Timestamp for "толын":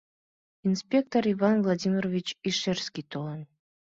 3.11-3.41